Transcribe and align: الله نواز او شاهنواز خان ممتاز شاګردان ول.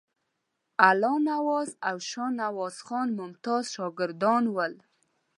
الله 0.89 1.15
نواز 1.31 1.69
او 1.89 1.97
شاهنواز 2.09 2.75
خان 2.87 3.07
ممتاز 3.19 3.63
شاګردان 3.75 4.43
ول. 4.55 4.73